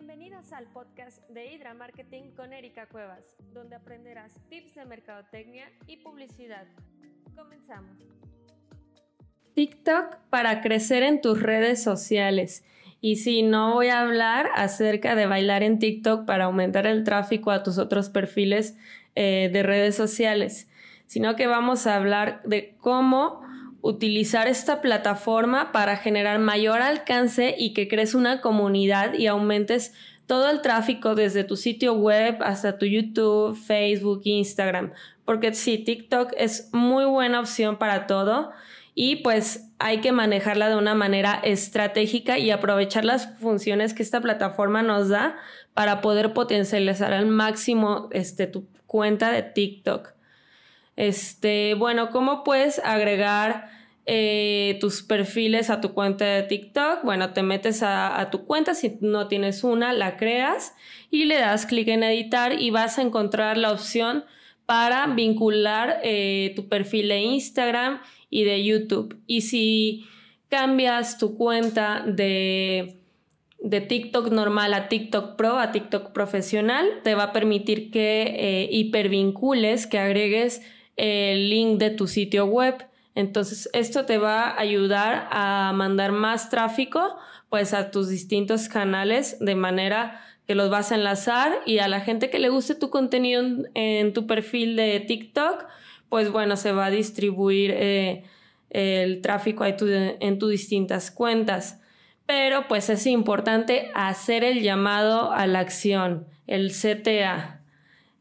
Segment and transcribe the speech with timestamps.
[0.00, 5.98] Bienvenidos al podcast de Hydra Marketing con Erika Cuevas, donde aprenderás tips de mercadotecnia y
[5.98, 6.64] publicidad.
[7.36, 7.98] Comenzamos.
[9.52, 12.64] TikTok para crecer en tus redes sociales.
[13.02, 17.50] Y si no voy a hablar acerca de bailar en TikTok para aumentar el tráfico
[17.50, 18.78] a tus otros perfiles
[19.16, 20.70] eh, de redes sociales,
[21.04, 23.42] sino que vamos a hablar de cómo
[23.82, 29.92] utilizar esta plataforma para generar mayor alcance y que crees una comunidad y aumentes
[30.26, 34.92] todo el tráfico desde tu sitio web hasta tu YouTube, Facebook, Instagram.
[35.24, 38.52] Porque sí, TikTok es muy buena opción para todo
[38.94, 44.20] y pues hay que manejarla de una manera estratégica y aprovechar las funciones que esta
[44.20, 45.36] plataforma nos da
[45.74, 50.12] para poder potencializar al máximo este, tu cuenta de TikTok.
[51.00, 53.70] Este, bueno, ¿cómo puedes agregar
[54.04, 57.04] eh, tus perfiles a tu cuenta de TikTok?
[57.04, 60.74] Bueno, te metes a, tu cuenta, si no tienes una, la creas
[61.10, 64.26] y le das clic en editar y vas a encontrar la opción
[64.66, 69.18] para vincular eh, tu perfil de Instagram y de YouTube.
[69.26, 70.04] Y si
[70.50, 72.98] cambias tu cuenta de
[73.62, 78.68] de TikTok normal a TikTok Pro, a TikTok profesional, te va a permitir que eh,
[78.70, 80.62] hipervincules, que agregues
[81.00, 82.86] el link de tu sitio web.
[83.14, 87.16] Entonces, esto te va a ayudar a mandar más tráfico
[87.48, 92.00] pues a tus distintos canales de manera que los vas a enlazar y a la
[92.00, 93.42] gente que le guste tu contenido
[93.74, 95.64] en, tu perfil de TikTok,
[96.08, 98.24] pues bueno, se va a distribuir eh,
[98.68, 101.80] el tráfico en tus distintas cuentas.
[102.26, 107.59] Pero pues es importante hacer el llamado a la acción, el CTA,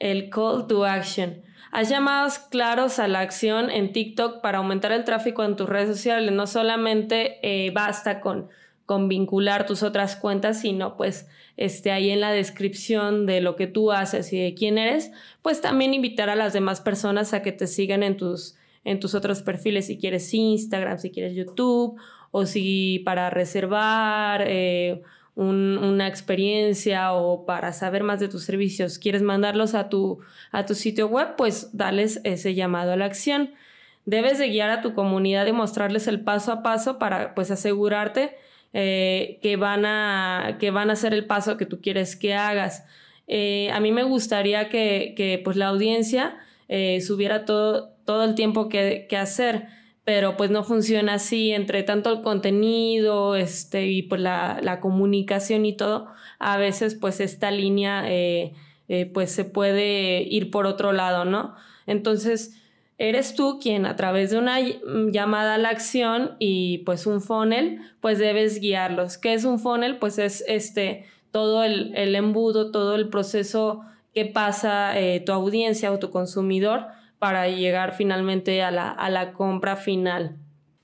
[0.00, 1.42] el Call to Action.
[1.70, 5.88] Haz llamados claros a la acción en TikTok para aumentar el tráfico en tus redes
[5.88, 6.32] sociales.
[6.32, 8.48] No solamente eh, basta con,
[8.86, 13.68] con vincular tus otras cuentas, sino pues este, ahí en la descripción de lo que
[13.68, 15.12] tú haces y de quién eres,
[15.42, 19.14] pues también invitar a las demás personas a que te sigan en tus, en tus
[19.14, 22.00] otros perfiles, si quieres Instagram, si quieres YouTube,
[22.32, 24.42] o si para reservar.
[24.46, 25.02] Eh,
[25.40, 30.20] una experiencia o para saber más de tus servicios, quieres mandarlos a tu,
[30.52, 33.54] a tu sitio web, pues dales ese llamado a la acción.
[34.04, 38.36] Debes de guiar a tu comunidad y mostrarles el paso a paso para pues asegurarte
[38.74, 42.84] eh, que, van a, que van a hacer el paso que tú quieres que hagas.
[43.26, 46.36] Eh, a mí me gustaría que, que pues la audiencia
[46.68, 49.68] eh, subiera todo, todo el tiempo que, que hacer
[50.10, 55.76] pero pues no funciona así, entre tanto el contenido este, y pues la, comunicación y
[55.76, 56.08] todo,
[56.40, 58.52] a veces pues esta línea eh,
[58.88, 61.54] eh, pues se puede ir por otro lado, ¿no?
[61.86, 62.60] Entonces,
[62.98, 64.58] eres tú quien a través de una
[65.12, 69.16] llamada a la acción y pues un funnel, pues debes guiarlos.
[69.16, 69.98] ¿Qué es un funnel?
[69.98, 73.82] Pues es este, todo el, embudo, todo el proceso
[74.12, 76.86] que pasa eh, tu audiencia o tu consumidor
[77.20, 80.36] para llegar finalmente a la, compra final.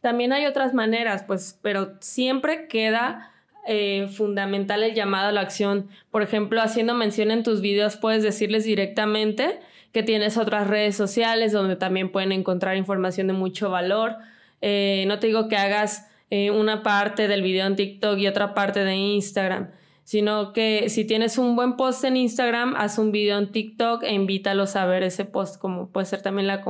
[0.00, 3.30] También hay otras maneras, pues, pero siempre queda
[3.68, 5.88] eh, fundamental el llamado a la acción.
[6.10, 9.60] Por ejemplo, haciendo mención en tus videos, puedes decirles directamente
[9.92, 14.16] que tienes otras redes sociales donde también pueden encontrar información de mucho valor.
[14.62, 18.54] Eh, no te digo que hagas eh, una parte del video en TikTok y otra
[18.54, 19.68] parte de Instagram
[20.04, 24.12] sino que si tienes un buen post en Instagram, haz un video en TikTok e
[24.12, 26.64] invítalos a ver ese post, como puede ser también la,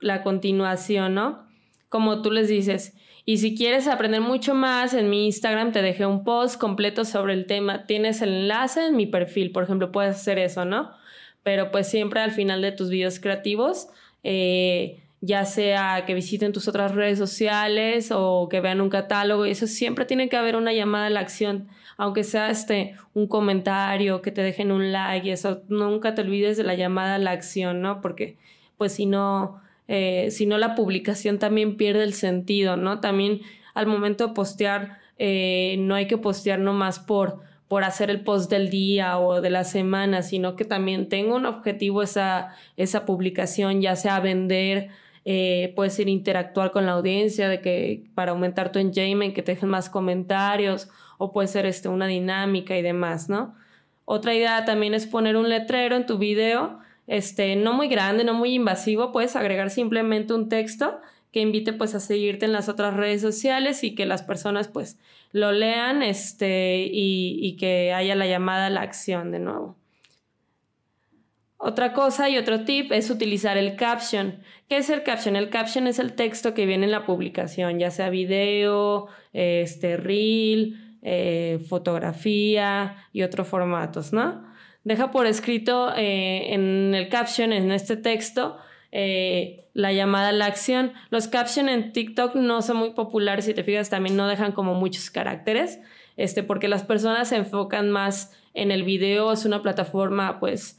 [0.00, 1.46] la continuación, ¿no?
[1.88, 2.96] Como tú les dices.
[3.26, 7.32] Y si quieres aprender mucho más, en mi Instagram te dejé un post completo sobre
[7.32, 7.86] el tema.
[7.86, 10.90] Tienes el enlace en mi perfil, por ejemplo, puedes hacer eso, ¿no?
[11.42, 13.88] Pero pues siempre al final de tus videos creativos,
[14.22, 19.66] eh, ya sea que visiten tus otras redes sociales o que vean un catálogo, eso
[19.66, 24.32] siempre tiene que haber una llamada a la acción aunque sea este un comentario, que
[24.32, 27.80] te dejen un like y eso, nunca te olvides de la llamada a la acción,
[27.80, 28.00] ¿no?
[28.00, 28.36] Porque
[28.76, 33.00] pues si no, eh, si no la publicación también pierde el sentido, ¿no?
[33.00, 33.40] También
[33.74, 38.50] al momento de postear, eh, no hay que postear nomás por, por hacer el post
[38.50, 43.80] del día o de la semana, sino que también tenga un objetivo esa, esa publicación,
[43.80, 44.88] ya sea vender,
[45.24, 49.52] eh, puede ser interactuar con la audiencia, de que para aumentar tu engagement, que te
[49.52, 50.88] dejen más comentarios
[51.18, 53.54] o puede ser este, una dinámica y demás, ¿no?
[54.04, 58.34] Otra idea también es poner un letrero en tu video, este, no muy grande, no
[58.34, 61.00] muy invasivo, puedes agregar simplemente un texto
[61.32, 64.98] que invite pues a seguirte en las otras redes sociales y que las personas pues
[65.32, 69.76] lo lean este, y, y que haya la llamada a la acción de nuevo.
[71.66, 74.38] Otra cosa y otro tip es utilizar el caption.
[74.68, 75.34] ¿Qué es el caption?
[75.34, 80.98] El caption es el texto que viene en la publicación, ya sea video, este, reel,
[81.00, 84.44] eh, fotografía y otros formatos, ¿no?
[84.82, 88.58] Deja por escrito eh, en el caption, en este texto,
[88.92, 90.92] eh, la llamada a la acción.
[91.08, 94.74] Los captions en TikTok no son muy populares, si te fijas, también no dejan como
[94.74, 95.80] muchos caracteres,
[96.18, 100.78] este, porque las personas se enfocan más en el video, es una plataforma pues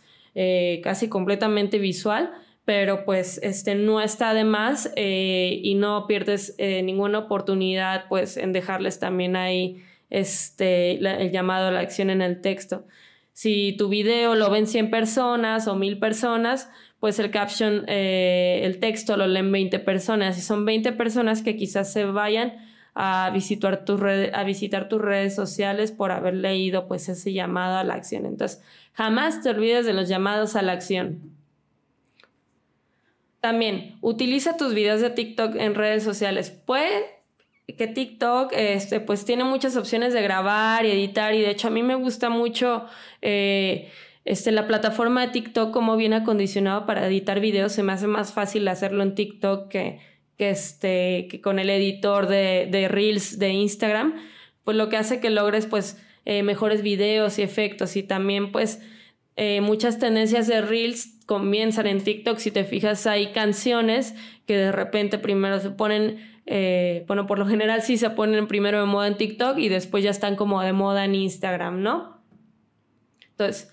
[0.83, 2.31] casi completamente visual
[2.65, 8.37] pero pues este no está de más eh, y no pierdes eh, ninguna oportunidad pues
[8.37, 12.85] en dejarles también ahí este el llamado a la acción en el texto.
[13.33, 18.79] Si tu video lo ven 100 personas o 1000 personas, pues el caption, eh, el
[18.79, 20.37] texto lo leen 20 personas.
[20.37, 22.53] Y son 20 personas que quizás se vayan
[22.95, 27.83] a visitar, tus a visitar tus redes sociales por haber leído pues ese llamado a
[27.83, 28.25] la acción.
[28.25, 28.63] Entonces,
[28.93, 31.33] jamás te olvides de los llamados a la acción.
[33.41, 36.49] También, utiliza tus videos de TikTok en redes sociales.
[36.49, 37.15] Puede
[37.77, 41.71] que TikTok este, pues tiene muchas opciones de grabar y editar y de hecho a
[41.71, 42.85] mí me gusta mucho
[43.21, 43.91] eh,
[44.23, 47.73] este, la plataforma de TikTok como viene acondicionado para editar videos.
[47.73, 49.99] Se me hace más fácil hacerlo en TikTok que,
[50.37, 54.15] que, este, que con el editor de, de, Reels de Instagram.
[54.63, 58.81] Pues lo que hace que logres pues eh, mejores videos y efectos y también pues
[59.35, 62.39] eh, muchas tendencias de Reels comienzan en TikTok.
[62.39, 64.15] Si te fijas, hay canciones
[64.47, 68.79] que de repente primero se ponen, eh, bueno, por lo general sí se ponen primero
[68.79, 72.23] de moda en TikTok y después ya están como de moda en Instagram, ¿no?
[73.31, 73.71] Entonces,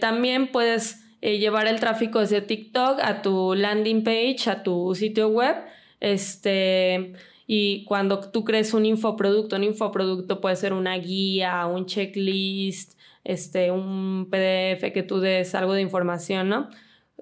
[0.00, 5.56] también puedes llevar el tráfico desde TikTok a tu landing page, a tu sitio web.
[6.00, 7.14] Este,
[7.46, 13.70] y cuando tú crees un infoproducto, un infoproducto puede ser una guía, un checklist, este,
[13.70, 16.68] un PDF que tú des algo de información, ¿no?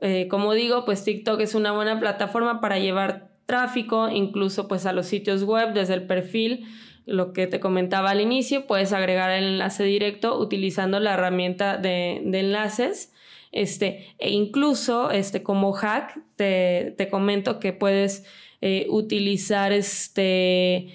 [0.00, 4.92] Eh, como digo, pues TikTok es una buena plataforma para llevar tráfico, incluso pues a
[4.92, 6.66] los sitios web desde el perfil,
[7.06, 12.16] lo que te comentaba al inicio, puedes agregar el enlace directo utilizando la herramienta de,
[12.16, 13.13] enlaces.
[13.54, 18.24] Este, e incluso este, como hack, te, comento que puedes
[18.60, 20.88] eh, utilizar este,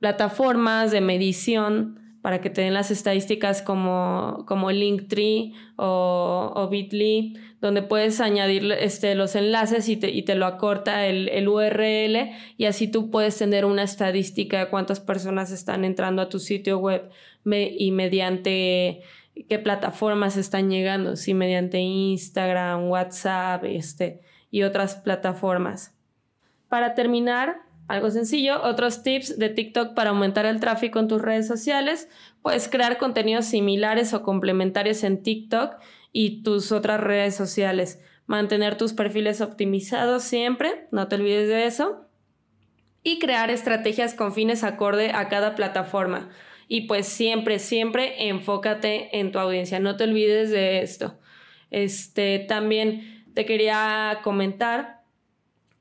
[0.00, 7.38] plataformas de medición para que te den las estadísticas como, como Linktree o, o Bitly,
[7.62, 12.66] donde puedes añadir este, los enlaces y te, y te lo acorta el, URL y
[12.66, 17.08] así tú puedes tener una estadística de cuántas personas están entrando a tu sitio web
[17.46, 19.00] y mediante
[19.48, 24.20] qué plataformas están llegando, si mediante Instagram, WhatsApp este,
[24.50, 25.94] y otras plataformas.
[26.68, 31.46] Para terminar, algo sencillo, otros tips de TikTok para aumentar el tráfico en tus redes
[31.46, 32.08] sociales.
[32.40, 35.76] Puedes crear contenidos similares o complementarios en TikTok
[36.12, 38.00] y tus otras redes sociales.
[38.26, 42.06] Mantener tus perfiles optimizados siempre, no te olvides de eso.
[43.02, 46.30] Y crear estrategias con fines acorde a cada plataforma.
[46.68, 51.18] Y pues siempre, siempre enfócate en tu audiencia, no te olvides de esto.
[51.70, 55.02] Este, también te quería comentar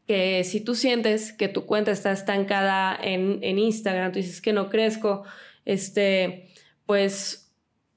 [0.08, 4.54] que si tú sientes que tu cuenta está estancada en, en Instagram, tú dices que
[4.54, 5.24] no crezco,
[5.66, 6.50] este,
[6.86, 7.44] pues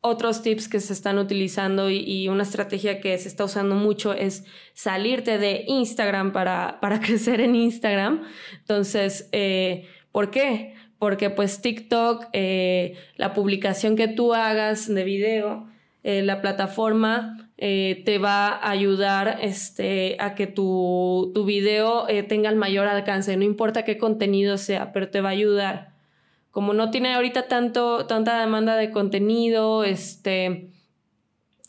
[0.06, 4.44] otros tips que se están utilizando y, una estrategia que se está usando mucho es
[4.73, 8.23] salirte de Instagram para, para crecer en Instagram.
[8.59, 10.75] Entonces, eh, ¿por qué?
[10.98, 15.66] Porque pues TikTok, eh, la publicación que tú hagas de video,
[16.02, 22.49] eh, la plataforma eh, te va a ayudar este, a que tu, tu video tenga
[22.49, 25.94] el mayor alcance, no importa qué contenido sea, pero te va a ayudar.
[26.50, 30.71] Como no tiene ahorita tanto, tanta demanda de contenido, este,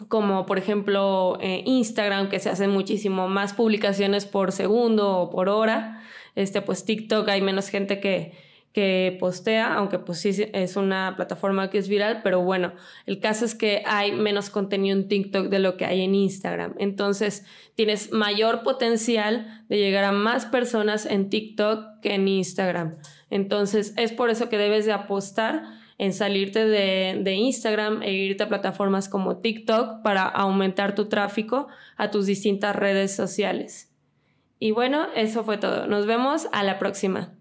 [0.08, 6.02] como por ejemplo Instagram, que se hacen muchísimo más publicaciones por segundo o por hora,
[6.36, 8.47] este, pues TikTok hay menos gente que,
[8.78, 12.74] que postea, aunque pues sí es una plataforma que es viral, pero bueno,
[13.08, 16.76] el caso es que hay menos contenido en TikTok de lo que hay en Instagram.
[16.78, 17.44] Entonces,
[17.74, 22.98] tienes mayor potencial de llegar a más personas en TikTok que en Instagram.
[23.32, 25.64] Entonces, es por eso que debes de apostar
[25.98, 31.68] en salirte de, de Instagram e irte a plataformas como TikTok para aumentar tu tráfico
[31.96, 33.92] a tus distintas redes sociales.
[34.60, 35.88] Y bueno, eso fue todo.
[35.88, 37.37] Nos vemos a la próxima.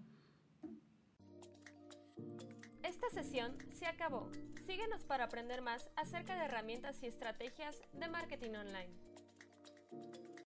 [4.65, 8.93] Síguenos para aprender más acerca de herramientas y estrategias de marketing online.